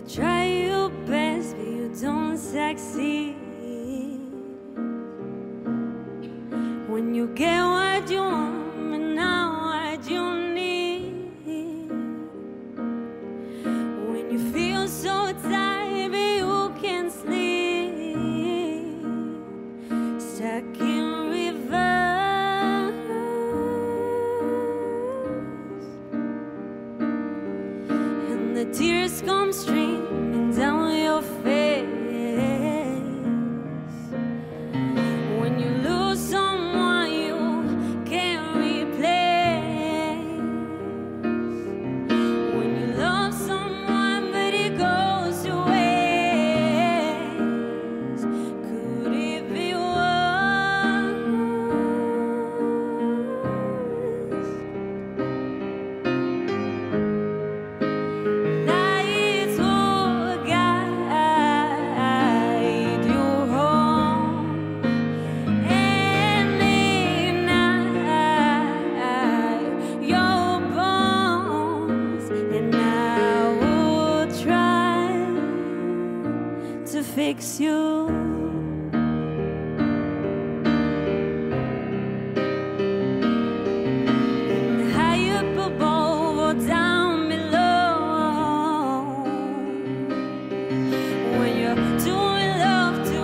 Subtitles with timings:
[0.00, 3.36] You try your best, but you don't succeed.
[6.88, 11.32] When you get what you want, and not what you need.
[14.10, 18.16] When you feel so tired, but you can't sleep.
[20.18, 20.99] Stuck in
[28.60, 31.39] the tears come streaming down your face
[77.30, 78.08] makes you
[84.96, 88.72] high up above or down below.
[91.38, 91.76] When you're
[92.66, 93.22] love to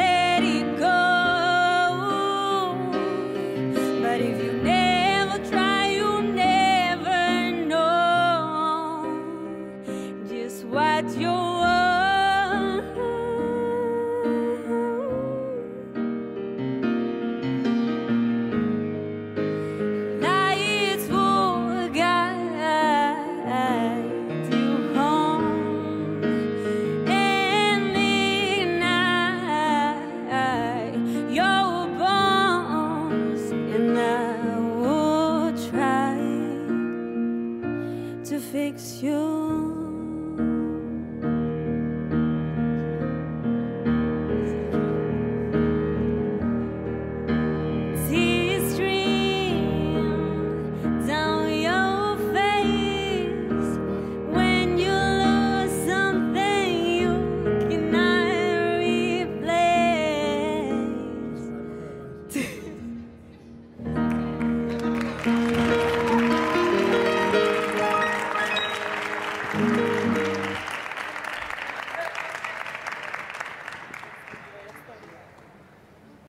[0.00, 1.00] let it go.
[4.02, 9.10] But if you never try you never know.
[10.28, 11.43] Just what you.
[38.24, 39.83] to fix you.